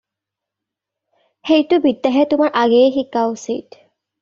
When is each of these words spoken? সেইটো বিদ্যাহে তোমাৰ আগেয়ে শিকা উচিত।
সেইটো 1.51 1.79
বিদ্যাহে 1.85 2.25
তোমাৰ 2.33 2.51
আগেয়ে 2.65 2.91
শিকা 2.99 3.29
উচিত। 3.37 3.81